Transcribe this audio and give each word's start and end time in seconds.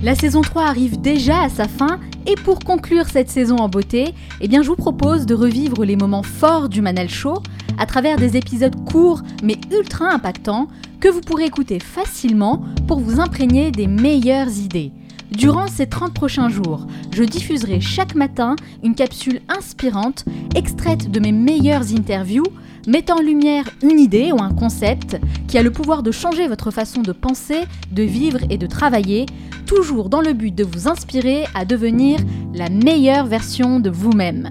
La 0.00 0.14
saison 0.14 0.42
3 0.42 0.62
arrive 0.62 1.00
déjà 1.00 1.40
à 1.40 1.48
sa 1.48 1.66
fin 1.66 1.98
et 2.24 2.36
pour 2.36 2.60
conclure 2.60 3.06
cette 3.06 3.28
saison 3.28 3.56
en 3.56 3.68
beauté, 3.68 4.14
eh 4.40 4.48
je 4.48 4.60
vous 4.60 4.76
propose 4.76 5.26
de 5.26 5.34
revivre 5.34 5.84
les 5.84 5.96
moments 5.96 6.22
forts 6.22 6.68
du 6.68 6.80
Manal 6.80 7.08
Show 7.08 7.42
à 7.78 7.86
travers 7.86 8.16
des 8.16 8.36
épisodes 8.36 8.76
courts 8.84 9.22
mais 9.42 9.56
ultra 9.72 10.12
impactants 10.12 10.68
que 11.00 11.08
vous 11.08 11.20
pourrez 11.20 11.46
écouter 11.46 11.80
facilement 11.80 12.62
pour 12.86 13.00
vous 13.00 13.18
imprégner 13.18 13.72
des 13.72 13.88
meilleures 13.88 14.56
idées. 14.56 14.92
Durant 15.32 15.66
ces 15.66 15.88
30 15.88 16.14
prochains 16.14 16.48
jours, 16.48 16.86
je 17.12 17.24
diffuserai 17.24 17.80
chaque 17.80 18.14
matin 18.14 18.54
une 18.84 18.94
capsule 18.94 19.40
inspirante 19.48 20.24
extraite 20.54 21.10
de 21.10 21.18
mes 21.18 21.32
meilleures 21.32 21.92
interviews 21.92 22.46
mettant 22.88 23.18
en 23.18 23.22
lumière 23.22 23.68
une 23.82 24.00
idée 24.00 24.32
ou 24.32 24.42
un 24.42 24.52
concept 24.54 25.20
qui 25.46 25.58
a 25.58 25.62
le 25.62 25.70
pouvoir 25.70 26.02
de 26.02 26.10
changer 26.10 26.48
votre 26.48 26.70
façon 26.70 27.02
de 27.02 27.12
penser, 27.12 27.60
de 27.92 28.02
vivre 28.02 28.40
et 28.48 28.56
de 28.56 28.66
travailler, 28.66 29.26
toujours 29.66 30.08
dans 30.08 30.22
le 30.22 30.32
but 30.32 30.54
de 30.54 30.64
vous 30.64 30.88
inspirer 30.88 31.44
à 31.54 31.66
devenir 31.66 32.18
la 32.54 32.70
meilleure 32.70 33.26
version 33.26 33.78
de 33.78 33.90
vous-même. 33.90 34.48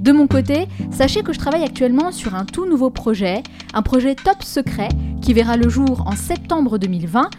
De 0.00 0.10
mon 0.12 0.26
côté, 0.26 0.66
sachez 0.90 1.22
que 1.22 1.32
je 1.32 1.38
travaille 1.38 1.64
actuellement 1.64 2.10
sur 2.10 2.34
un 2.34 2.44
tout 2.44 2.66
nouveau 2.66 2.90
projet, 2.90 3.42
un 3.72 3.82
projet 3.82 4.16
top 4.16 4.42
secret 4.42 4.88
qui 5.22 5.32
verra 5.32 5.56
le 5.56 5.68
jour 5.68 6.04
en 6.06 6.16
septembre 6.16 6.78
2020 6.78 7.30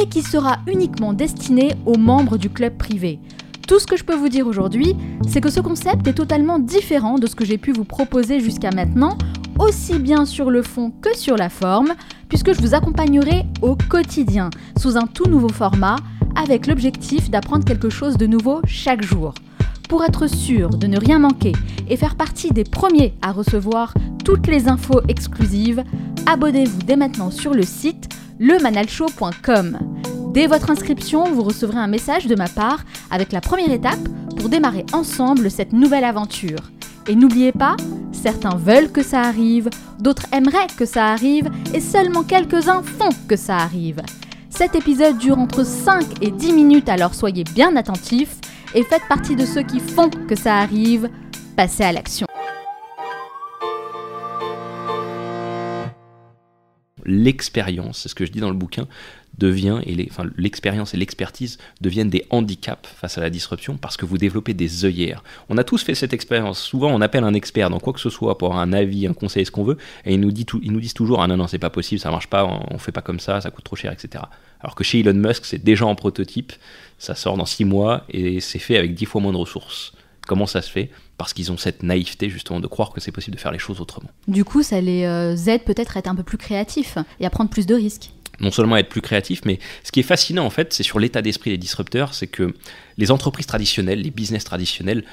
et 0.00 0.08
qui 0.08 0.22
sera 0.22 0.58
uniquement 0.68 1.12
destiné 1.12 1.72
aux 1.84 1.98
membres 1.98 2.36
du 2.36 2.48
club 2.48 2.76
privé. 2.76 3.18
Tout 3.66 3.80
ce 3.80 3.86
que 3.86 3.96
je 3.96 4.04
peux 4.04 4.14
vous 4.14 4.28
dire 4.28 4.46
aujourd'hui, 4.46 4.94
c'est 5.28 5.40
que 5.40 5.50
ce 5.50 5.58
concept 5.58 6.06
est 6.06 6.14
totalement 6.14 6.60
différent 6.60 7.18
de 7.18 7.26
ce 7.26 7.34
que 7.34 7.44
j'ai 7.44 7.58
pu 7.58 7.72
vous 7.72 7.84
proposer 7.84 8.38
jusqu'à 8.38 8.70
maintenant, 8.70 9.18
aussi 9.58 9.98
bien 9.98 10.24
sur 10.24 10.50
le 10.50 10.62
fond 10.62 10.92
que 11.02 11.16
sur 11.16 11.36
la 11.36 11.48
forme, 11.48 11.94
puisque 12.28 12.52
je 12.52 12.60
vous 12.60 12.74
accompagnerai 12.74 13.44
au 13.62 13.76
quotidien, 13.76 14.50
sous 14.78 14.96
un 14.96 15.06
tout 15.06 15.28
nouveau 15.28 15.48
format, 15.48 15.96
avec 16.34 16.66
l'objectif 16.66 17.30
d'apprendre 17.30 17.64
quelque 17.64 17.90
chose 17.90 18.16
de 18.16 18.26
nouveau 18.26 18.60
chaque 18.66 19.02
jour. 19.02 19.34
Pour 19.88 20.04
être 20.04 20.26
sûr 20.26 20.70
de 20.70 20.86
ne 20.86 20.98
rien 20.98 21.18
manquer 21.18 21.52
et 21.88 21.96
faire 21.96 22.16
partie 22.16 22.50
des 22.50 22.64
premiers 22.64 23.14
à 23.22 23.32
recevoir 23.32 23.94
toutes 24.24 24.48
les 24.48 24.68
infos 24.68 25.00
exclusives, 25.08 25.84
abonnez-vous 26.26 26.82
dès 26.82 26.96
maintenant 26.96 27.30
sur 27.30 27.54
le 27.54 27.62
site 27.62 28.08
lemanalshow.com. 28.40 29.78
Dès 30.34 30.46
votre 30.46 30.70
inscription, 30.70 31.32
vous 31.32 31.42
recevrez 31.42 31.78
un 31.78 31.86
message 31.86 32.26
de 32.26 32.34
ma 32.34 32.48
part 32.48 32.84
avec 33.10 33.32
la 33.32 33.40
première 33.40 33.72
étape 33.72 34.08
pour 34.36 34.48
démarrer 34.48 34.84
ensemble 34.92 35.50
cette 35.50 35.72
nouvelle 35.72 36.04
aventure. 36.04 36.75
Et 37.08 37.14
n'oubliez 37.14 37.52
pas, 37.52 37.76
certains 38.12 38.56
veulent 38.56 38.90
que 38.90 39.02
ça 39.02 39.20
arrive, 39.20 39.70
d'autres 40.00 40.26
aimeraient 40.32 40.66
que 40.76 40.84
ça 40.84 41.06
arrive, 41.06 41.48
et 41.72 41.80
seulement 41.80 42.24
quelques-uns 42.24 42.82
font 42.82 43.10
que 43.28 43.36
ça 43.36 43.56
arrive. 43.58 44.02
Cet 44.50 44.74
épisode 44.74 45.18
dure 45.18 45.38
entre 45.38 45.64
5 45.64 46.22
et 46.22 46.30
10 46.30 46.52
minutes, 46.52 46.88
alors 46.88 47.14
soyez 47.14 47.44
bien 47.44 47.76
attentifs 47.76 48.38
et 48.74 48.82
faites 48.82 49.06
partie 49.08 49.36
de 49.36 49.44
ceux 49.44 49.62
qui 49.62 49.78
font 49.80 50.10
que 50.28 50.34
ça 50.34 50.56
arrive. 50.56 51.08
Passez 51.56 51.84
à 51.84 51.92
l'action. 51.92 52.25
L'expérience, 57.06 58.00
c'est 58.00 58.08
ce 58.08 58.14
que 58.14 58.26
je 58.26 58.32
dis 58.32 58.40
dans 58.40 58.50
le 58.50 58.56
bouquin, 58.56 58.86
devient, 59.38 59.80
et 59.84 60.08
enfin, 60.10 60.24
l'expérience 60.36 60.94
et 60.94 60.96
l'expertise 60.96 61.58
deviennent 61.80 62.10
des 62.10 62.24
handicaps 62.30 62.88
face 62.88 63.18
à 63.18 63.20
la 63.20 63.30
disruption 63.30 63.76
parce 63.76 63.96
que 63.96 64.06
vous 64.06 64.18
développez 64.18 64.54
des 64.54 64.84
œillères. 64.84 65.22
On 65.48 65.58
a 65.58 65.64
tous 65.64 65.82
fait 65.82 65.94
cette 65.94 66.12
expérience. 66.12 66.58
Souvent, 66.58 66.90
on 66.90 67.00
appelle 67.00 67.24
un 67.24 67.34
expert 67.34 67.70
dans 67.70 67.80
quoi 67.80 67.92
que 67.92 68.00
ce 68.00 68.10
soit 68.10 68.38
pour 68.38 68.56
un 68.56 68.72
avis, 68.72 69.06
un 69.06 69.12
conseil, 69.12 69.44
ce 69.44 69.50
qu'on 69.50 69.64
veut, 69.64 69.76
et 70.04 70.14
ils 70.14 70.20
nous, 70.20 70.32
dit 70.32 70.46
disent 70.62 70.94
toujours 70.94 71.22
Ah 71.22 71.26
non, 71.26 71.36
non, 71.36 71.46
c'est 71.46 71.58
pas 71.58 71.70
possible, 71.70 72.00
ça 72.00 72.10
marche 72.10 72.28
pas, 72.28 72.44
on, 72.44 72.78
fait 72.78 72.92
pas 72.92 73.02
comme 73.02 73.20
ça, 73.20 73.40
ça 73.40 73.50
coûte 73.50 73.64
trop 73.64 73.76
cher, 73.76 73.92
etc. 73.92 74.24
Alors 74.60 74.74
que 74.74 74.84
chez 74.84 75.00
Elon 75.00 75.14
Musk, 75.14 75.44
c'est 75.44 75.62
déjà 75.62 75.86
en 75.86 75.94
prototype, 75.94 76.52
ça 76.98 77.14
sort 77.14 77.36
dans 77.36 77.46
6 77.46 77.64
mois 77.64 78.04
et 78.08 78.40
c'est 78.40 78.58
fait 78.58 78.76
avec 78.76 78.94
10 78.94 79.04
fois 79.04 79.20
moins 79.20 79.32
de 79.32 79.38
ressources. 79.38 79.92
Comment 80.26 80.46
ça 80.46 80.62
se 80.62 80.70
fait 80.70 80.90
Parce 81.18 81.32
qu'ils 81.32 81.52
ont 81.52 81.56
cette 81.56 81.82
naïveté 81.82 82.28
justement 82.28 82.60
de 82.60 82.66
croire 82.66 82.90
que 82.90 83.00
c'est 83.00 83.12
possible 83.12 83.36
de 83.36 83.40
faire 83.40 83.52
les 83.52 83.58
choses 83.58 83.80
autrement. 83.80 84.10
Du 84.28 84.44
coup, 84.44 84.62
ça 84.62 84.80
les 84.80 85.04
euh, 85.04 85.36
aide 85.46 85.62
peut-être 85.64 85.96
à 85.96 86.00
être 86.00 86.08
un 86.08 86.14
peu 86.14 86.22
plus 86.22 86.38
créatifs 86.38 86.98
et 87.20 87.26
à 87.26 87.30
prendre 87.30 87.50
plus 87.50 87.66
de 87.66 87.74
risques 87.74 88.10
non 88.38 88.50
seulement 88.50 88.76
être 88.76 88.90
plus 88.90 89.00
créatif, 89.00 89.40
mais 89.46 89.58
ce 89.82 89.90
qui 89.90 90.00
est 90.00 90.02
fascinant 90.02 90.44
en 90.44 90.50
fait, 90.50 90.74
c'est 90.74 90.82
sur 90.82 90.98
l'état 90.98 91.22
d'esprit 91.22 91.50
des 91.50 91.56
disrupteurs, 91.56 92.12
c'est 92.12 92.26
que 92.26 92.54
les 92.98 93.10
entreprises 93.10 93.46
traditionnelles, 93.46 94.02
les 94.02 94.10
business 94.10 94.44
traditionnels, 94.44 95.04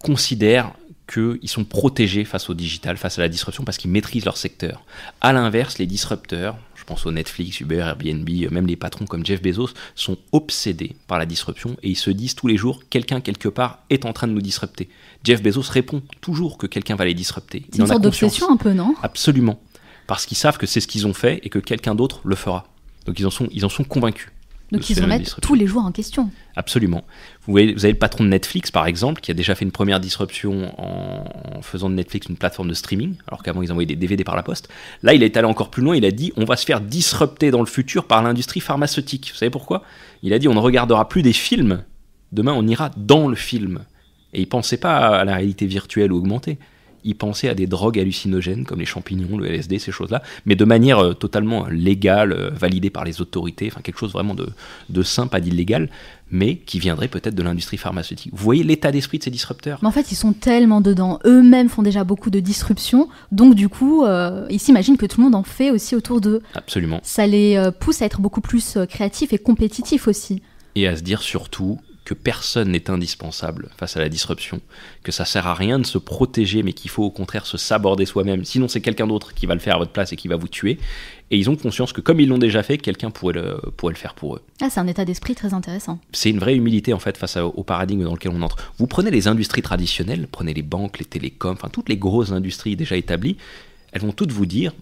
considèrent 0.00 0.72
qu'ils 1.06 1.48
sont 1.48 1.64
protégés 1.64 2.24
face 2.24 2.50
au 2.50 2.54
digital, 2.54 2.96
face 2.96 3.18
à 3.18 3.22
la 3.22 3.28
disruption, 3.28 3.64
parce 3.64 3.78
qu'ils 3.78 3.90
maîtrisent 3.90 4.24
leur 4.24 4.36
secteur. 4.36 4.82
A 5.20 5.32
l'inverse, 5.32 5.78
les 5.78 5.86
disrupteurs, 5.86 6.56
je 6.74 6.84
pense 6.84 7.06
au 7.06 7.12
Netflix, 7.12 7.60
Uber, 7.60 7.78
Airbnb, 7.78 8.28
même 8.50 8.66
les 8.66 8.76
patrons 8.76 9.06
comme 9.06 9.24
Jeff 9.24 9.40
Bezos, 9.40 9.70
sont 9.94 10.18
obsédés 10.32 10.96
par 11.06 11.18
la 11.18 11.26
disruption 11.26 11.76
et 11.82 11.90
ils 11.90 11.96
se 11.96 12.10
disent 12.10 12.34
tous 12.34 12.48
les 12.48 12.56
jours, 12.56 12.82
quelqu'un 12.90 13.20
quelque 13.20 13.48
part 13.48 13.80
est 13.90 14.04
en 14.04 14.12
train 14.12 14.26
de 14.26 14.32
nous 14.32 14.40
disrupter. 14.40 14.88
Jeff 15.24 15.42
Bezos 15.42 15.70
répond 15.70 16.02
toujours 16.20 16.58
que 16.58 16.66
quelqu'un 16.66 16.96
va 16.96 17.04
les 17.04 17.14
disrupter. 17.14 17.64
C'est 17.70 17.78
une 17.78 17.86
sorte 17.86 18.02
d'obsession 18.02 18.50
un 18.50 18.56
peu, 18.56 18.72
non? 18.72 18.94
Absolument 19.02 19.60
parce 20.06 20.26
qu'ils 20.26 20.36
savent 20.36 20.58
que 20.58 20.66
c'est 20.66 20.80
ce 20.80 20.86
qu'ils 20.86 21.06
ont 21.06 21.14
fait 21.14 21.40
et 21.42 21.48
que 21.48 21.58
quelqu'un 21.58 21.94
d'autre 21.94 22.20
le 22.24 22.36
fera. 22.36 22.66
Donc 23.06 23.18
ils 23.18 23.26
en 23.26 23.30
sont, 23.30 23.48
ils 23.52 23.64
en 23.64 23.68
sont 23.68 23.84
convaincus. 23.84 24.28
Donc 24.72 24.90
ils 24.90 25.00
remettent 25.00 25.36
tous 25.40 25.54
les 25.54 25.66
jours 25.66 25.84
en 25.84 25.92
question. 25.92 26.30
Absolument. 26.56 27.04
Vous, 27.42 27.52
voyez, 27.52 27.72
vous 27.72 27.84
avez 27.84 27.92
le 27.92 27.98
patron 27.98 28.24
de 28.24 28.28
Netflix, 28.28 28.70
par 28.70 28.86
exemple, 28.86 29.20
qui 29.20 29.30
a 29.30 29.34
déjà 29.34 29.54
fait 29.54 29.64
une 29.64 29.70
première 29.70 30.00
disruption 30.00 30.72
en, 30.78 31.62
faisant 31.62 31.88
de 31.88 31.94
Netflix 31.94 32.26
une 32.28 32.36
plateforme 32.36 32.68
de 32.68 32.74
streaming, 32.74 33.14
alors 33.28 33.42
qu'avant 33.42 33.62
ils 33.62 33.70
envoyaient 33.70 33.86
des 33.86 33.96
DVD 33.96 34.24
par 34.24 34.34
la 34.34 34.42
poste. 34.42 34.68
Là, 35.02 35.14
il 35.14 35.22
est 35.22 35.36
allé 35.36 35.46
encore 35.46 35.70
plus 35.70 35.82
loin, 35.82 35.96
il 35.96 36.04
a 36.04 36.10
dit 36.10 36.32
on 36.36 36.44
va 36.44 36.56
se 36.56 36.64
faire 36.64 36.80
disrupter 36.80 37.50
dans 37.50 37.60
le 37.60 37.66
futur 37.66 38.06
par 38.06 38.22
l'industrie 38.22 38.60
pharmaceutique. 38.60 39.30
Vous 39.32 39.38
savez 39.38 39.50
pourquoi? 39.50 39.82
Il 40.22 40.32
a 40.32 40.38
dit 40.38 40.48
on 40.48 40.54
ne 40.54 40.60
regardera 40.60 41.08
plus 41.08 41.22
des 41.22 41.32
films, 41.32 41.84
demain 42.32 42.52
on 42.52 42.66
ira 42.66 42.90
dans 42.96 43.28
le 43.28 43.36
film. 43.36 43.84
Et 44.32 44.40
il 44.40 44.48
pensait 44.48 44.76
pas 44.76 45.20
à 45.20 45.24
la 45.24 45.36
réalité 45.36 45.66
virtuelle 45.66 46.12
ou 46.12 46.18
augmentée 46.18 46.58
il 47.06 47.14
pensait 47.14 47.48
à 47.48 47.54
des 47.54 47.66
drogues 47.66 47.98
hallucinogènes 47.98 48.64
comme 48.64 48.80
les 48.80 48.86
champignons, 48.86 49.38
le 49.38 49.46
LSD, 49.46 49.78
ces 49.78 49.92
choses-là, 49.92 50.22
mais 50.44 50.56
de 50.56 50.64
manière 50.64 50.98
euh, 50.98 51.14
totalement 51.14 51.66
légale, 51.68 52.32
euh, 52.32 52.50
validée 52.50 52.90
par 52.90 53.04
les 53.04 53.20
autorités, 53.20 53.68
enfin 53.70 53.80
quelque 53.80 53.98
chose 53.98 54.12
vraiment 54.12 54.34
de, 54.34 54.48
de 54.90 55.02
sain, 55.02 55.28
pas 55.28 55.40
d'illégal, 55.40 55.88
mais 56.30 56.56
qui 56.56 56.80
viendrait 56.80 57.08
peut-être 57.08 57.36
de 57.36 57.42
l'industrie 57.42 57.76
pharmaceutique. 57.76 58.32
Vous 58.34 58.42
voyez 58.42 58.64
l'état 58.64 58.90
d'esprit 58.90 59.18
de 59.18 59.22
ces 59.22 59.30
disrupteurs? 59.30 59.78
Mais 59.80 59.88
en 59.88 59.92
fait, 59.92 60.10
ils 60.10 60.16
sont 60.16 60.32
tellement 60.32 60.80
dedans. 60.80 61.20
Eux-mêmes 61.24 61.68
font 61.68 61.82
déjà 61.82 62.02
beaucoup 62.02 62.30
de 62.30 62.40
disruption, 62.40 63.08
donc 63.30 63.54
du 63.54 63.68
coup, 63.68 64.04
euh, 64.04 64.46
ils 64.50 64.60
s'imaginent 64.60 64.96
que 64.96 65.06
tout 65.06 65.20
le 65.20 65.24
monde 65.24 65.36
en 65.36 65.44
fait 65.44 65.70
aussi 65.70 65.94
autour 65.94 66.20
d'eux. 66.20 66.42
Absolument. 66.54 67.00
Ça 67.04 67.26
les 67.26 67.70
pousse 67.78 68.02
à 68.02 68.06
être 68.06 68.20
beaucoup 68.20 68.40
plus 68.40 68.76
créatifs 68.88 69.32
et 69.32 69.38
compétitifs 69.38 70.08
aussi. 70.08 70.42
Et 70.74 70.86
à 70.86 70.96
se 70.96 71.02
dire 71.02 71.22
surtout, 71.22 71.78
que 72.06 72.14
personne 72.14 72.70
n'est 72.70 72.88
indispensable 72.88 73.68
face 73.76 73.96
à 73.96 74.00
la 74.00 74.08
disruption, 74.08 74.60
que 75.02 75.10
ça 75.10 75.24
sert 75.24 75.48
à 75.48 75.54
rien 75.54 75.80
de 75.80 75.84
se 75.84 75.98
protéger, 75.98 76.62
mais 76.62 76.72
qu'il 76.72 76.88
faut 76.88 77.02
au 77.02 77.10
contraire 77.10 77.46
se 77.46 77.58
saborder 77.58 78.06
soi-même. 78.06 78.44
Sinon, 78.44 78.68
c'est 78.68 78.80
quelqu'un 78.80 79.08
d'autre 79.08 79.34
qui 79.34 79.44
va 79.44 79.54
le 79.54 79.60
faire 79.60 79.74
à 79.74 79.78
votre 79.78 79.90
place 79.90 80.12
et 80.12 80.16
qui 80.16 80.28
va 80.28 80.36
vous 80.36 80.46
tuer. 80.46 80.78
Et 81.32 81.36
ils 81.36 81.50
ont 81.50 81.56
conscience 81.56 81.92
que 81.92 82.00
comme 82.00 82.20
ils 82.20 82.28
l'ont 82.28 82.38
déjà 82.38 82.62
fait, 82.62 82.78
quelqu'un 82.78 83.10
pourrait 83.10 83.34
le, 83.34 83.60
pourrait 83.76 83.92
le 83.92 83.98
faire 83.98 84.14
pour 84.14 84.36
eux. 84.36 84.42
Ah, 84.62 84.70
c'est 84.70 84.78
un 84.78 84.86
état 84.86 85.04
d'esprit 85.04 85.34
très 85.34 85.52
intéressant. 85.52 85.98
C'est 86.12 86.30
une 86.30 86.38
vraie 86.38 86.54
humilité 86.54 86.92
en 86.92 87.00
fait 87.00 87.16
face 87.18 87.36
au 87.36 87.64
paradigme 87.64 88.04
dans 88.04 88.14
lequel 88.14 88.30
on 88.32 88.42
entre. 88.42 88.72
Vous 88.78 88.86
prenez 88.86 89.10
les 89.10 89.26
industries 89.26 89.62
traditionnelles, 89.62 90.28
prenez 90.30 90.54
les 90.54 90.62
banques, 90.62 91.00
les 91.00 91.04
télécoms, 91.04 91.54
enfin 91.54 91.68
toutes 91.68 91.88
les 91.88 91.96
grosses 91.96 92.30
industries 92.30 92.76
déjà 92.76 92.96
établies, 92.96 93.36
elles 93.90 94.02
vont 94.02 94.12
toutes 94.12 94.30
vous 94.30 94.46
dire 94.46 94.72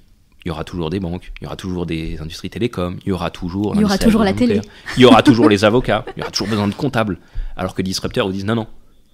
il 0.45 0.49
y 0.49 0.51
aura 0.51 0.65
toujours 0.65 0.91
des 0.91 1.01
banques, 1.01 1.33
il 1.41 1.45
y 1.45 1.47
aura 1.47 1.57
toujours 1.57 1.87
des 1.87 2.21
industries 2.21 2.51
télécoms, 2.51 2.99
il 3.05 3.09
y 3.09 3.13
aura 3.13 3.31
toujours, 3.31 3.75
il 3.75 3.81
y 3.81 3.85
aura 3.85 3.99
toujours 3.99 4.25
la 4.25 4.35
télé, 4.35 4.61
il 4.97 5.03
y 5.03 5.07
aura 5.07 5.23
toujours 5.23 5.49
les 5.49 5.65
avocats, 5.65 6.05
il 6.17 6.21
y 6.21 6.23
aura 6.23 6.31
toujours 6.31 6.49
besoin 6.49 6.69
de 6.69 6.75
comptables. 6.75 7.19
Alors 7.57 7.75
que 7.75 7.83
disrupteurs 7.83 8.27
vous 8.27 8.33
disent 8.33 8.45
non, 8.45 8.55
non, 8.55 8.67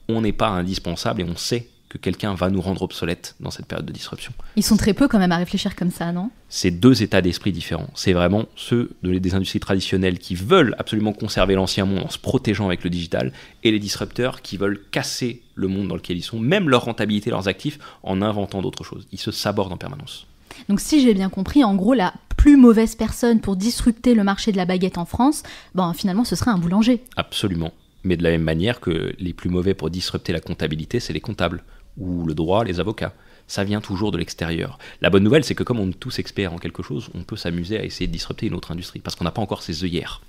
on 0.08 0.22
n'est 0.22 0.32
pas 0.32 0.48
indispensable 0.48 1.20
et 1.20 1.24
on 1.24 1.36
sait 1.36 1.68
que 1.90 1.98
quelqu'un 1.98 2.34
va 2.34 2.50
nous 2.50 2.60
rendre 2.60 2.82
obsolètes 2.82 3.34
dans 3.40 3.50
cette 3.50 3.66
période 3.66 3.84
de 3.84 3.92
disruption. 3.92 4.32
Ils 4.54 4.62
sont 4.62 4.76
très 4.76 4.94
peu 4.94 5.08
quand 5.08 5.18
même 5.18 5.32
à 5.32 5.36
réfléchir 5.36 5.74
comme 5.74 5.90
ça, 5.90 6.12
non? 6.12 6.30
C'est 6.48 6.70
deux 6.70 7.02
états 7.02 7.20
d'esprit 7.20 7.50
différents. 7.50 7.90
C'est 7.94 8.12
vraiment 8.12 8.46
ceux 8.54 8.92
de, 9.02 9.18
des 9.18 9.34
industries 9.34 9.58
traditionnelles 9.58 10.20
qui 10.20 10.36
veulent 10.36 10.76
absolument 10.78 11.12
conserver 11.12 11.56
l'ancien 11.56 11.84
monde 11.86 12.04
en 12.04 12.08
se 12.08 12.18
protégeant 12.18 12.66
avec 12.66 12.84
le 12.84 12.90
digital, 12.90 13.32
et 13.64 13.72
les 13.72 13.80
disrupteurs 13.80 14.40
qui 14.40 14.56
veulent 14.56 14.80
casser 14.92 15.42
le 15.56 15.66
monde 15.66 15.88
dans 15.88 15.96
lequel 15.96 16.16
ils 16.16 16.22
sont, 16.22 16.38
même 16.38 16.68
leur 16.68 16.84
rentabilité, 16.84 17.30
leurs 17.30 17.48
actifs, 17.48 17.80
en 18.04 18.22
inventant 18.22 18.62
d'autres 18.62 18.84
choses. 18.84 19.08
Ils 19.10 19.18
se 19.18 19.32
sabordent 19.32 19.72
en 19.72 19.76
permanence. 19.76 20.28
Donc 20.68 20.80
si 20.80 21.02
j'ai 21.02 21.14
bien 21.14 21.28
compris, 21.28 21.64
en 21.64 21.74
gros, 21.74 21.94
la 21.94 22.14
plus 22.36 22.56
mauvaise 22.56 22.94
personne 22.94 23.40
pour 23.40 23.56
disrupter 23.56 24.14
le 24.14 24.24
marché 24.24 24.50
de 24.52 24.56
la 24.56 24.64
baguette 24.64 24.98
en 24.98 25.04
France, 25.04 25.42
ben, 25.74 25.92
finalement, 25.92 26.24
ce 26.24 26.36
serait 26.36 26.50
un 26.50 26.58
boulanger. 26.58 27.04
Absolument. 27.16 27.72
Mais 28.02 28.16
de 28.16 28.22
la 28.22 28.30
même 28.30 28.42
manière 28.42 28.80
que 28.80 29.14
les 29.18 29.34
plus 29.34 29.50
mauvais 29.50 29.74
pour 29.74 29.90
disrupter 29.90 30.32
la 30.32 30.40
comptabilité, 30.40 31.00
c'est 31.00 31.12
les 31.12 31.20
comptables, 31.20 31.62
ou 31.98 32.24
le 32.24 32.34
droit, 32.34 32.64
les 32.64 32.80
avocats. 32.80 33.12
Ça 33.46 33.64
vient 33.64 33.80
toujours 33.80 34.10
de 34.10 34.16
l'extérieur. 34.16 34.78
La 35.02 35.10
bonne 35.10 35.24
nouvelle, 35.24 35.44
c'est 35.44 35.54
que 35.54 35.64
comme 35.64 35.80
on 35.80 35.90
est 35.90 36.00
tous 36.00 36.18
experts 36.18 36.52
en 36.52 36.58
quelque 36.58 36.82
chose, 36.82 37.10
on 37.14 37.24
peut 37.24 37.36
s'amuser 37.36 37.78
à 37.78 37.84
essayer 37.84 38.06
de 38.06 38.12
disrupter 38.12 38.46
une 38.46 38.54
autre 38.54 38.70
industrie, 38.70 39.00
parce 39.00 39.16
qu'on 39.16 39.24
n'a 39.24 39.32
pas 39.32 39.42
encore 39.42 39.62
ces 39.62 39.84
œillères. 39.84 40.22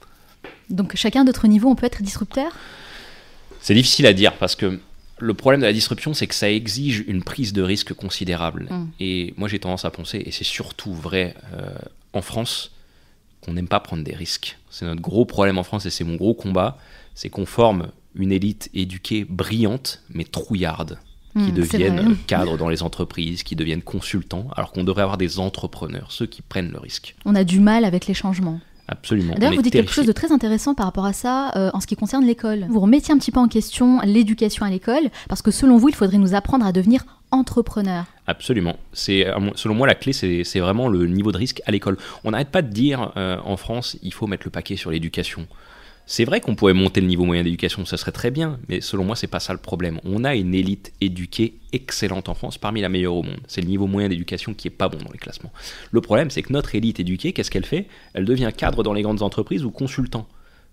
Donc 0.70 0.96
chacun 0.96 1.24
d'autre 1.24 1.48
niveau, 1.48 1.70
on 1.70 1.76
peut 1.76 1.86
être 1.86 2.02
disrupteur? 2.02 2.52
C'est 3.62 3.76
difficile 3.76 4.08
à 4.08 4.14
dire, 4.14 4.34
parce 4.34 4.56
que 4.56 4.80
le 5.22 5.34
problème 5.34 5.62
de 5.62 5.66
la 5.66 5.74
disruption, 5.74 6.14
c'est 6.14 6.28
que 6.28 6.36
ça 6.36 6.50
exige 6.50 7.04
une 7.08 7.24
prise 7.24 7.54
de 7.54 7.62
risque 7.62 7.94
considérable. 7.94 8.68
Mm. 8.70 8.88
Et 9.00 9.34
moi, 9.38 9.48
j'ai 9.48 9.60
tendance 9.60 9.86
à 9.86 9.92
penser, 9.92 10.22
et 10.26 10.32
c'est 10.32 10.44
surtout 10.44 10.94
vrai 10.94 11.36
euh, 11.54 11.70
en 12.14 12.22
France, 12.22 12.72
qu'on 13.42 13.54
n'aime 13.54 13.68
pas 13.68 13.80
prendre 13.80 14.04
des 14.04 14.16
risques. 14.16 14.58
C'est 14.70 14.86
notre 14.86 15.02
gros 15.02 15.26
problème 15.26 15.58
en 15.58 15.64
France 15.64 15.86
et 15.86 15.90
c'est 15.90 16.04
mon 16.04 16.16
gros 16.16 16.34
combat, 16.34 16.78
c'est 17.16 17.30
qu'on 17.30 17.46
forme 17.46 17.92
une 18.14 18.32
élite 18.32 18.70
éduquée 18.74 19.26
brillante 19.26 20.04
mais 20.10 20.26
trouillarde 20.26 21.00
qui 21.34 21.46
c'est 21.46 21.52
deviennent 21.54 22.18
cadres 22.28 22.58
dans 22.58 22.70
les 22.70 22.84
entreprises, 22.84 23.44
qui 23.44 23.56
deviennent 23.56 23.82
consultants, 23.82 24.48
alors 24.56 24.72
qu'on 24.72 24.84
devrait 24.84 25.04
avoir 25.04 25.18
des 25.18 25.40
entrepreneurs, 25.40 26.12
ceux 26.12 26.26
qui 26.26 26.42
prennent 26.42 26.72
le 26.72 26.80
risque. 26.80 27.16
On 27.26 27.36
a 27.36 27.44
du 27.44 27.60
mal 27.60 27.86
avec 27.86 28.08
les 28.08 28.14
changements. 28.14 28.60
Absolument. 28.92 29.36
D'ailleurs, 29.38 29.56
vous 29.56 29.62
dites 29.62 29.74
quelque 29.74 29.92
chose 29.92 30.06
de 30.06 30.12
très 30.12 30.32
intéressant 30.32 30.76
par 30.76 30.86
rapport 30.86 31.06
à 31.06 31.14
ça 31.14 31.52
euh, 31.56 31.72
en 31.74 31.80
ce 31.80 31.88
qui 31.88 31.96
concerne 31.96 32.26
l'école. 32.26 32.66
Vous 32.70 32.82
remettiez 32.82 33.14
un 33.14 33.18
petit 33.18 33.32
peu 33.32 33.40
en 33.40 33.48
question 33.48 34.02
l'éducation 34.04 34.66
à 34.66 34.70
l'école, 34.70 35.10
parce 35.30 35.42
que 35.42 35.50
selon 35.50 35.78
vous, 35.78 35.90
il 35.90 35.96
faudrait 35.96 36.18
nous 36.18 36.36
apprendre 36.36 36.66
à 36.66 36.72
devenir 36.72 37.06
entrepreneurs. 37.32 38.06
Absolument. 38.28 38.76
C'est, 38.92 39.26
selon 39.56 39.76
moi, 39.76 39.88
la 39.88 39.96
clé, 39.96 40.12
c'est, 40.12 40.44
c'est 40.44 40.60
vraiment 40.60 40.90
le 40.90 41.08
niveau 41.08 41.32
de 41.32 41.38
risque 41.38 41.62
à 41.66 41.72
l'école. 41.72 41.98
On 42.26 42.32
n'arrête 42.32 42.50
pas 42.50 42.62
de 42.62 42.70
dire 42.70 43.14
euh, 43.16 43.38
en 43.46 43.56
France, 43.56 43.98
il 44.04 44.14
faut 44.14 44.28
mettre 44.28 44.44
le 44.46 44.52
paquet 44.52 44.76
sur 44.76 44.92
l'éducation. 44.92 45.48
C'est 46.06 46.26
vrai 46.26 46.42
qu'on 46.42 46.56
pourrait 46.56 46.74
monter 46.74 47.00
le 47.00 47.08
niveau 47.08 47.24
moyen 47.24 47.44
d'éducation, 47.44 47.86
ça 47.86 47.96
serait 47.96 48.12
très 48.12 48.32
bien, 48.32 48.60
mais 48.68 48.82
selon 48.82 49.06
moi, 49.06 49.16
c'est 49.16 49.28
pas 49.28 49.40
ça 49.40 49.54
le 49.54 49.60
problème. 49.60 50.00
On 50.04 50.24
a 50.26 50.36
une 50.36 50.54
élite 50.54 50.92
éduquée 51.00 51.54
excellente 51.72 52.28
en 52.28 52.34
France, 52.34 52.58
parmi 52.58 52.82
la 52.82 52.90
meilleure 52.90 53.16
au 53.16 53.24
monde. 53.24 53.40
C'est 53.48 53.62
le 53.62 53.68
niveau 53.68 53.88
moyen 53.88 54.10
d'éducation 54.10 54.54
qui 54.54 54.68
est 54.68 54.72
pas 54.72 54.90
bon 54.90 54.98
dans 54.98 55.12
les 55.12 55.18
classements. 55.20 55.54
Le 55.92 56.02
problème, 56.02 56.30
c'est 56.30 56.42
que 56.42 56.52
notre 56.52 56.76
élite 56.76 57.00
éduquée, 57.00 57.32
qu'est-ce 57.32 57.50
qu'elle 57.52 57.66
fait? 57.66 57.88
Elle 58.14 58.26
devient 58.26 58.52
cadre 58.56 58.84
dans 58.84 58.94
les 58.94 59.04
grandes 59.04 59.22
entreprises 59.22 59.64
ou 59.64 59.72
consultant. 59.72 60.28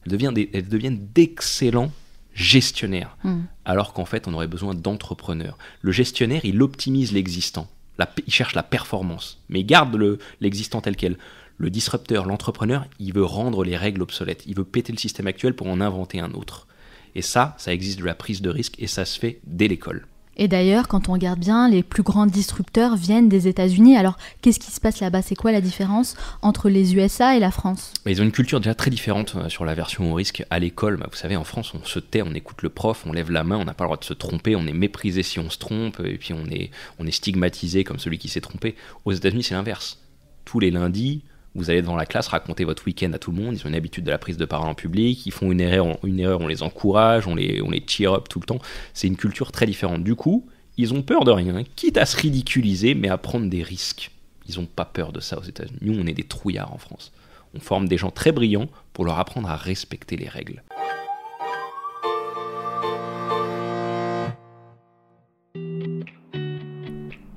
Elle 0.06 0.12
devient 0.12 0.32
des- 0.34 0.50
elles 0.52 0.69
deviennent 0.69 1.06
d'excellents 1.14 1.92
gestionnaires 2.34 3.16
Hmm. 3.25 3.40
alors 3.64 3.92
qu'en 3.92 4.04
fait 4.04 4.28
on 4.28 4.34
aurait 4.34 4.46
besoin 4.46 4.75
d'entrepreneurs. 4.75 5.58
Le 5.82 5.90
gestionnaire, 5.92 6.40
il 6.44 6.62
optimise 6.62 7.12
l'existant, 7.12 7.69
La- 7.98 8.08
il 8.26 8.32
cherche 8.32 8.54
la 8.54 8.62
performance, 8.62 9.40
mais 9.48 9.58
il 9.60 9.64
garde 9.66 9.96
le- 9.96 10.19
l'existant 10.40 10.80
tel 10.80 10.94
quel. 10.94 11.19
Le 11.60 11.70
disrupteur, 11.70 12.25
l'entrepreneur, 12.25 12.87
il 13.00 13.12
veut 13.12 13.25
rendre 13.25 13.64
les 13.64 13.76
règles 13.76 14.02
obsolètes, 14.02 14.44
il 14.46 14.55
veut 14.55 14.64
péter 14.64 14.93
le 14.93 14.99
système 14.99 15.26
actuel 15.26 15.55
pour 15.55 15.66
en 15.66 15.81
inventer 15.81 16.20
un 16.20 16.31
autre. 16.31 16.69
Et 17.16 17.22
ça, 17.22 17.56
ça 17.58 17.72
existe 17.75 17.99
de 17.99 18.05
la 18.05 18.14
prise 18.14 18.43
de 18.43 18.49
risque 18.49 18.76
et 18.78 18.87
ça 18.87 19.05
se 19.05 19.19
fait 19.19 19.40
dès 19.44 19.66
l'école. 19.66 20.06
Et 20.37 20.46
d'ailleurs, 20.46 20.87
quand 20.87 21.08
on 21.08 21.14
regarde 21.14 21.40
bien, 21.40 21.69
les 21.69 21.82
plus 21.82 22.05
grands 22.05 22.26
disrupteurs 22.26 22.94
viennent 22.94 23.28
des 23.28 23.49
États-Unis. 23.49 23.96
Alors, 23.96 24.16
qu'est-ce 24.40 24.60
qui 24.60 24.70
se 24.70 24.81
passe 24.81 25.00
là-bas? 25.00 25.20
C'est 25.20 25.34
quoi 25.34 25.50
la 25.50 25.60
différence 25.60 26.14
entre 26.43 26.69
les 26.69 26.94
USA 26.94 27.37
et 27.37 27.40
la 27.40 27.50
France? 27.50 27.93
Ils 28.06 28.20
ont 28.20 28.25
une 28.25 28.31
culture 28.31 28.61
déjà 28.61 28.76
très 28.76 28.93
différente 28.93 29.34
euh, 29.34 29.49
sur 29.49 29.64
la 29.64 29.75
version 29.75 30.12
au 30.12 30.14
risque 30.14 30.44
à 30.50 30.61
l'école. 30.61 30.96
Bah, 30.96 31.08
vous 31.11 31.16
savez, 31.16 31.34
en 31.34 31.43
France, 31.43 31.75
on 31.75 31.84
se 31.84 31.99
tait, 31.99 32.22
on 32.22 32.34
écoute 32.34 32.62
le 32.62 32.69
prof, 32.69 33.02
on 33.04 33.12
lève 33.12 33.32
la 33.32 33.43
main, 33.43 33.56
on 33.56 33.64
n'a 33.64 33.75
pas 33.75 33.82
le 33.82 33.88
droit 33.88 33.96
de 33.96 34.04
se 34.04 34.14
tromper, 34.14 34.54
on 34.54 34.64
est 34.69 34.72
méprisé 34.72 35.25
si 35.25 35.40
on 35.40 35.50
se 35.50 35.58
trompe, 35.58 35.99
et 36.04 36.19
puis 36.19 36.32
on 36.34 36.46
est, 36.46 36.70
on 37.00 37.06
est 37.08 37.11
stigmatisé 37.11 37.82
comme 37.82 37.99
celui 37.99 38.19
qui 38.19 38.28
s'est 38.28 38.40
trompé. 38.40 38.76
Aux 39.04 39.12
États-Unis, 39.12 39.43
c'est 39.43 39.54
l'inverse. 39.54 39.99
Tous 40.44 40.61
les 40.61 40.70
lundis, 40.70 41.25
vous 41.58 41.70
allez 41.70 41.82
devant 41.82 41.96
la 41.96 42.06
classe 42.06 42.28
raconter 42.28 42.64
votre 42.64 42.87
week-end 42.87 43.12
à 43.12 43.19
tout 43.19 43.31
le 43.32 43.43
monde. 43.43 43.55
Ils 43.55 43.64
ont 43.66 43.69
une 43.69 43.75
habitude 43.75 44.05
de 44.05 44.10
la 44.10 44.19
prise 44.19 44.37
de 44.37 44.44
parole 44.44 44.69
en 44.69 44.75
public. 44.75 45.26
Ils 45.26 45.32
font 45.32 45.50
une 45.52 45.60
erreur, 45.60 45.87
on- 46.02 46.46
les 46.46 46.62
encourage, 46.62 47.26
on 47.26 47.34
les, 47.34 47.60
on 47.62 47.70
les 47.70 47.82
cheer 47.87 48.12
up 48.14 48.28
tout 48.28 48.40
le 48.40 48.46
temps. 48.46 48.58
C'est 48.94 49.06
une 49.08 49.16
culture 49.16 49.52
très 49.52 49.66
différente. 49.66 50.02
Du 50.05 50.14
coup, 50.14 50.46
ils 50.76 50.94
ont 50.94 51.02
peur 51.02 51.25
de 51.25 51.31
rien, 51.32 51.62
quitte 51.76 51.99
à 51.99 52.06
se 52.06 52.16
ridiculiser, 52.16 52.94
mais 52.94 53.08
à 53.08 53.19
prendre 53.19 53.49
des 53.50 53.62
risques. 53.62 54.10
Ils 54.49 54.58
n'ont 54.58 54.66
pas 54.66 54.84
peur 54.87 55.12
de 55.12 55.20
ça 55.20 55.38
aux 55.38 55.43
États-Unis. 55.43 55.78
Nous, 55.82 55.99
on 55.99 56.06
est 56.06 56.14
des 56.14 56.22
trouillards 56.25 56.72
en 56.72 56.78
France. 56.78 57.12
On 57.55 57.61
forme 57.61 57.88
des 57.88 57.99
gens 57.99 58.11
très 58.11 58.32
brillants 58.32 58.69
pour 58.93 59.04
leur 59.04 59.19
apprendre 59.19 59.49
à 59.50 59.56
respecter 59.56 60.16
les 60.16 60.28
règles. 60.28 60.62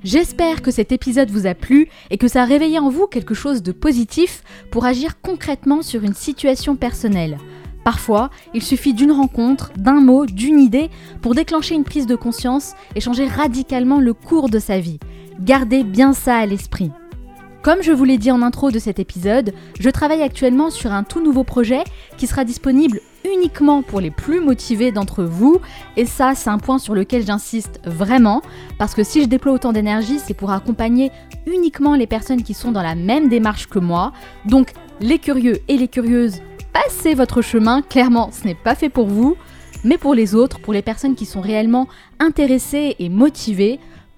J'espère 0.03 0.63
que 0.63 0.71
cet 0.71 0.92
épisode 0.92 1.30
vous 1.30 1.45
a 1.45 1.53
plu 1.53 1.88
et 2.09 2.18
que 2.18 2.27
ça 2.27 2.42
a 2.42 2.45
réveillé 2.45 2.80
en 2.80 2.89
vous 2.89 3.06
quelque 3.06 3.36
chose 3.36 3.62
de 3.62 3.71
positif 3.71 4.44
pour 4.71 4.86
agir 4.86 5.21
concrètement 5.21 5.83
sur 5.83 6.03
une 6.03 6.15
situation 6.15 6.75
personnelle. 6.75 7.38
Parfois, 7.83 8.31
il 8.56 8.63
suffit 8.63 8.95
d'une 8.95 9.12
rencontre, 9.12 9.71
d'un 9.75 10.01
mot, 10.01 10.25
d'une 10.25 10.59
idée 10.59 10.89
pour 11.21 11.36
déclencher 11.36 11.75
une 11.75 11.83
prise 11.83 12.07
de 12.07 12.15
conscience 12.15 12.74
et 12.95 13.00
changer 13.00 13.27
radicalement 13.27 14.00
le 14.00 14.15
cours 14.15 14.50
de 14.50 14.57
sa 14.57 14.80
vie. 14.80 15.00
Gardez 15.39 15.83
bien 15.83 16.13
ça 16.13 16.36
à 16.38 16.45
l'esprit. 16.48 16.92
Comme 17.62 17.83
je 17.83 17.92
vous 17.92 18.03
l'ai 18.03 18.18
dit 18.18 18.31
en 18.31 18.42
intro 18.42 18.71
de 18.71 18.80
cet 18.80 18.98
épisode, 18.98 19.53
je 19.80 19.89
travaille 19.92 20.24
actuellement 20.24 20.71
sur 20.71 20.92
un 20.92 21.03
tout 21.03 21.24
nouveau 21.24 21.44
projet 21.44 21.83
qui 22.18 22.25
sera 22.25 22.44
disponible 22.44 23.01
uniquement 23.25 23.81
pour 23.81 24.00
les 24.00 24.12
plus 24.12 24.39
motivés 24.39 24.91
d'entre 24.91 25.23
vous. 25.23 25.59
Et 25.97 26.06
ça, 26.06 26.33
c'est 26.35 26.50
un 26.50 26.57
point 26.57 26.79
sur 26.79 26.95
lequel 26.95 27.25
j'insiste 27.25 27.79
vraiment, 27.85 28.41
parce 28.77 28.94
que 28.94 29.03
si 29.03 29.21
je 29.21 29.27
déploie 29.27 29.53
autant 29.53 29.73
d'énergie, 29.73 30.19
c'est 30.19 30.33
pour 30.33 30.51
accompagner 30.51 31.12
uniquement 31.45 31.95
les 31.95 32.07
personnes 32.07 32.44
qui 32.44 32.53
sont 32.53 32.71
dans 32.71 32.83
la 32.83 32.95
même 32.95 33.29
démarche 33.29 33.68
que 33.68 33.79
moi. 33.79 34.13
Donc, 34.45 34.73
les 35.00 35.19
curieux 35.19 35.59
et 35.68 35.77
les 35.77 35.88
curieuses, 35.88 36.41
passez 36.73 37.15
votre 37.15 37.41
chemin, 37.41 37.81
clairement, 37.81 38.29
ce 38.31 38.45
n'est 38.45 38.56
pas 38.56 38.75
fait 38.75 38.89
pour 38.89 39.07
vous. 39.07 39.35
Mais 39.83 39.97
pour 39.97 40.13
les 40.13 40.35
autres, 40.35 40.59
pour 40.59 40.74
les 40.74 40.83
personnes 40.83 41.15
qui 41.15 41.25
sont 41.25 41.41
réellement 41.41 41.88
intéressées 42.19 42.95
et 43.00 43.09
motivées, 43.09 43.79